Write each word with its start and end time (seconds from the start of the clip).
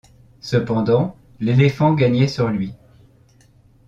Cependant, 0.39 1.15
l’éléphant 1.39 1.93
gagnait 1.93 2.27
sur 2.27 2.47
lui. 2.47 2.73